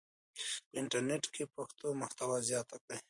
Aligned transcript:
په 0.69 0.73
انټرنیټ 0.79 1.23
کې 1.33 1.43
پښتو 1.55 1.87
محتوا 2.01 2.37
زیاته 2.49 2.75
کړئ. 2.83 2.99